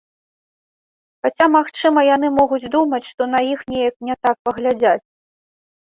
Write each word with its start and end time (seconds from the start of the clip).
Хаця 1.27 1.47
магчыма 1.57 1.99
яны 2.15 2.27
могуць 2.39 2.71
думаць, 2.77 3.03
што 3.11 3.21
на 3.35 3.39
іх 3.53 3.59
неяк 3.75 3.95
не 4.11 4.15
так 4.29 4.35
паглядзяць. 4.51 4.99